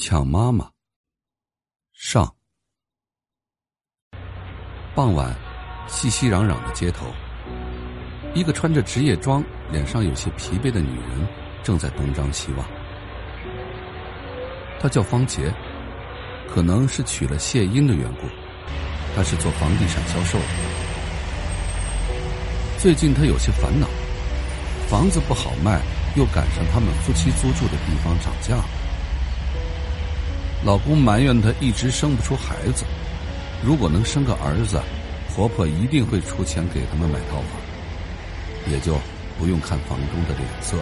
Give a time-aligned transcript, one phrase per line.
[0.00, 0.70] 抢妈妈。
[1.92, 2.32] 上。
[4.94, 5.36] 傍晚，
[5.88, 7.06] 熙熙攘攘的街头，
[8.32, 9.42] 一个穿着职业装、
[9.72, 11.28] 脸上有些疲惫的女人
[11.64, 12.64] 正在东张西望。
[14.80, 15.52] 她叫方杰，
[16.48, 18.28] 可能是娶了谢英的缘故，
[19.16, 20.44] 她是做房地产销售的。
[22.78, 23.88] 最近她有些烦恼，
[24.88, 25.82] 房子不好卖，
[26.16, 28.64] 又赶上他们夫妻租住的地方涨价。
[30.68, 32.84] 老公埋怨她一直生不出孩子，
[33.64, 34.78] 如果能生个儿子，
[35.34, 39.00] 婆婆一定会出钱给他们买套房，也就
[39.38, 40.76] 不用看房东的脸色。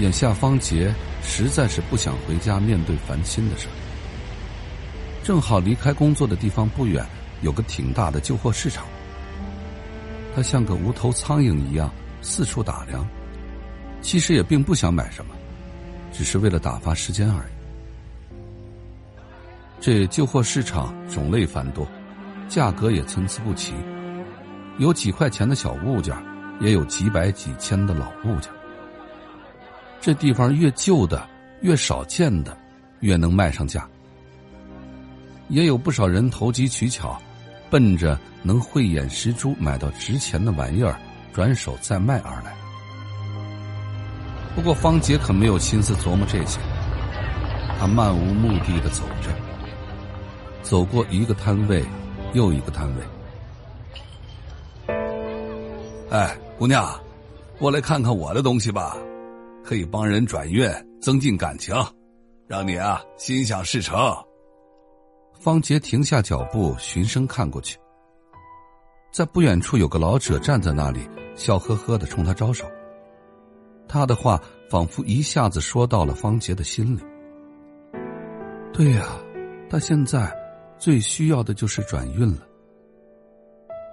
[0.00, 0.92] 眼下方杰
[1.22, 3.68] 实在是不想回家面对烦心的事
[5.22, 7.06] 正好离开工作的地方不远
[7.42, 8.84] 有个挺大的旧货市场，
[10.34, 11.88] 他像个无头苍蝇一样
[12.20, 13.08] 四处打量，
[14.02, 15.36] 其实也并不想买什么，
[16.12, 17.57] 只是为了打发时间而已。
[19.80, 21.86] 这旧货市场种类繁多，
[22.48, 23.72] 价格也参差不齐，
[24.78, 26.16] 有几块钱的小物件，
[26.60, 28.50] 也有几百几千的老物件。
[30.00, 31.24] 这地方越旧的、
[31.60, 32.56] 越少见的，
[33.00, 33.88] 越能卖上价。
[35.48, 37.16] 也有不少人投机取巧，
[37.70, 40.98] 奔着能慧眼识珠买到值钱的玩意儿，
[41.32, 42.52] 转手再卖而来。
[44.56, 46.58] 不过方杰可没有心思琢磨这些，
[47.78, 49.30] 他漫无目的的走着。
[50.68, 51.82] 走过一个摊位，
[52.34, 53.02] 又一个摊位。
[56.10, 56.86] 哎，姑娘，
[57.58, 58.94] 过来看看我的东西吧，
[59.64, 61.74] 可以帮人转运，增进感情，
[62.46, 63.98] 让你啊心想事成。
[65.40, 67.78] 方杰停下脚步，循声看过去，
[69.10, 72.66] 在不远处有个老者站在那里，笑呵呵的冲他招手。
[73.88, 77.00] 他的话仿佛一下子说到了方杰的心里。
[78.70, 79.06] 对呀，
[79.70, 80.30] 他现在。
[80.78, 82.46] 最需要的就是转运了。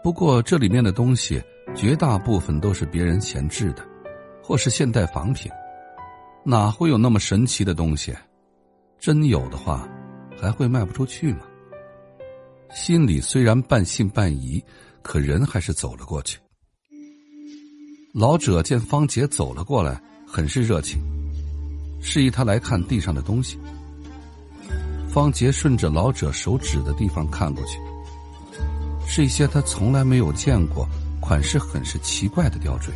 [0.04, 1.42] 不过这里面的东西
[1.76, 3.84] 绝大部分都是别人闲置的，
[4.44, 5.52] 或是现代仿品，
[6.44, 8.14] 哪会有那么神奇的东西？
[9.00, 9.88] 真有的话，
[10.40, 11.42] 还会卖不出去吗？
[12.72, 14.64] 心里虽然半信半疑，
[15.02, 16.40] 可人还是走了过去。
[18.14, 21.00] 老者见方杰走了过来，很是热情，
[22.02, 23.60] 示意他来看地上的东西。
[25.16, 27.80] 方杰顺着老者手指的地方看过去，
[29.08, 30.86] 是一些他从来没有见过、
[31.22, 32.94] 款式很是奇怪的吊坠，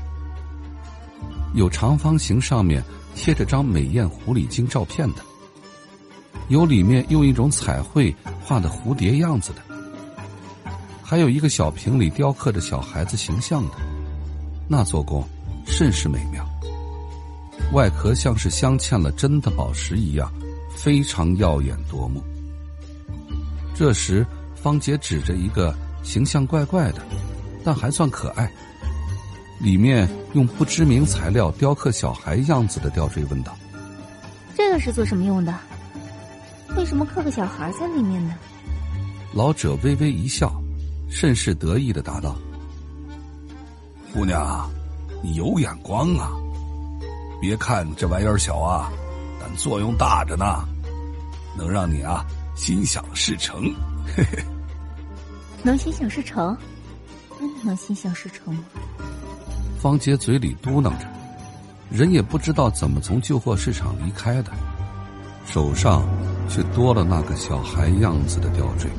[1.54, 2.84] 有长方形上面
[3.16, 5.22] 贴着张美艳狐狸精照片的，
[6.50, 8.14] 有里面用一种彩绘
[8.44, 9.62] 画的蝴蝶样子的，
[11.02, 13.76] 还有一个小瓶里雕刻着小孩子形象的，
[14.68, 15.26] 那做工
[15.66, 16.46] 甚是美妙，
[17.72, 20.30] 外壳像是镶嵌了真的宝石一样。
[20.82, 22.24] 非常耀眼夺目。
[23.76, 24.26] 这时，
[24.56, 27.02] 方杰指着一个形象怪怪的，
[27.66, 28.50] 但还算可爱，
[29.60, 33.54] 里面用不知名材料雕刻小孩样子的吊坠，问道
[34.56, 35.54] ：“这个是做什么用的？
[36.78, 38.36] 为什么刻个小孩在里面呢？”
[39.36, 40.50] 老者微微一笑，
[41.10, 42.38] 甚是得意的答道
[44.16, 44.70] ：“姑娘，
[45.22, 46.32] 你有眼光啊！
[47.42, 48.90] 别看这玩意儿小啊。”
[49.40, 50.68] 但作用大着呢，
[51.58, 53.64] 能让你啊心想事成。
[54.16, 54.44] 嘿嘿，
[55.64, 56.56] 能心想事成？
[57.40, 58.64] 真的能心想事成吗？
[59.80, 61.08] 方杰嘴里嘟囔着，
[61.90, 64.52] 人也不知道怎么从旧货市场离开的，
[65.46, 66.04] 手上
[66.50, 68.90] 却多了那个小孩样子的吊坠。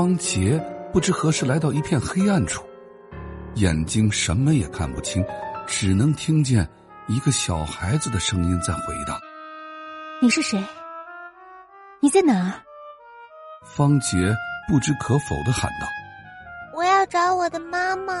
[0.00, 0.58] 方杰
[0.94, 2.64] 不知何时来到一片黑暗处，
[3.56, 5.22] 眼睛什么也看不清，
[5.66, 6.66] 只能听见
[7.06, 9.20] 一个小孩子的声音在回荡
[10.22, 10.58] ：“你是谁？
[12.00, 12.54] 你在哪儿？”
[13.76, 14.34] 方杰
[14.70, 15.86] 不知可否的喊道
[16.74, 18.14] ：“我要找我的妈妈，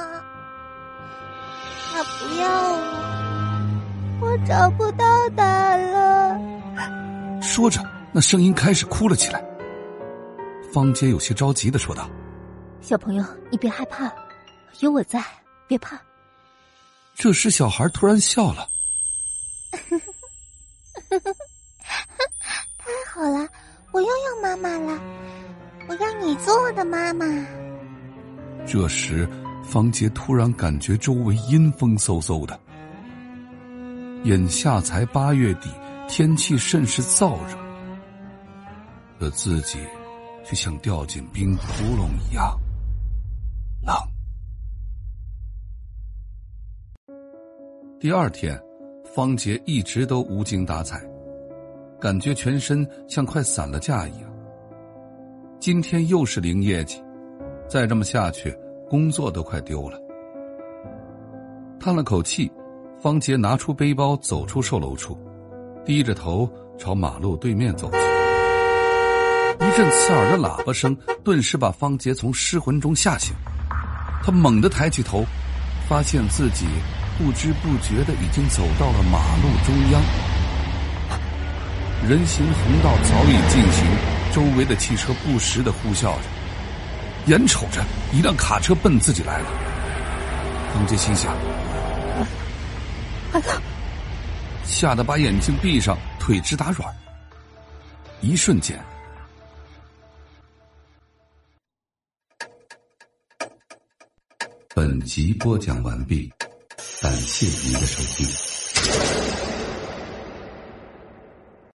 [1.94, 2.46] 她不要
[4.20, 6.38] 我，我找不到她了。”
[7.40, 7.82] 说着，
[8.12, 9.42] 那声音开始哭了起来。
[10.72, 12.08] 方杰有些着急的说道
[12.80, 14.10] ：“小朋友，你别害怕，
[14.80, 15.22] 有我在，
[15.66, 16.00] 别怕。”
[17.14, 18.68] 这时，小孩突然笑了
[22.78, 23.48] ：“太好了，
[23.92, 24.98] 我又有妈妈了！
[25.88, 27.26] 我要你做我的妈妈。”
[28.66, 29.28] 这时，
[29.64, 32.58] 方杰突然感觉周围阴风嗖嗖的，
[34.22, 35.68] 眼下才八月底，
[36.08, 37.58] 天气甚是燥热，
[39.18, 39.78] 可自己。
[40.44, 41.62] 就像掉进冰窟
[41.96, 42.58] 窿一样
[43.82, 43.94] 冷。
[47.98, 48.58] 第二天，
[49.14, 51.00] 方杰一直都无精打采，
[52.00, 54.30] 感觉全身像快散了架一样。
[55.58, 57.02] 今天又是零业绩，
[57.68, 58.56] 再这么下去，
[58.88, 60.00] 工作都快丢了。
[61.78, 62.50] 叹了口气，
[62.98, 65.18] 方杰拿出背包，走出售楼处，
[65.84, 68.09] 低着头朝马路对面走去。
[69.60, 73.34] 一阵刺耳的喇叭声顿时把方杰从失魂中吓醒，
[74.22, 75.24] 他猛地抬起头，
[75.88, 76.66] 发现自己。
[77.18, 80.00] 不知不觉的已经走到了马路中央，
[82.08, 83.86] 人行横道早已进行，
[84.32, 86.22] 周围的汽车不时的呼啸着，
[87.26, 89.46] 眼瞅着一辆卡车奔自己来了，
[90.72, 91.30] 方杰心想
[93.34, 93.60] ：“完了！”
[94.64, 96.90] 吓得把眼睛闭上，腿直打软。
[98.22, 98.82] 一瞬间，
[104.80, 106.32] 本集播讲完毕。
[107.02, 109.49] 感谢您的收听。